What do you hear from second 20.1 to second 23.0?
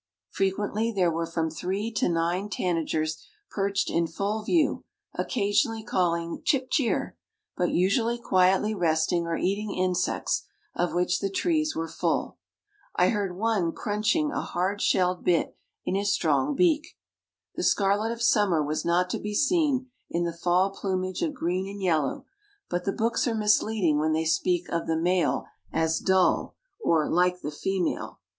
the fall plumage of green and yellow, but the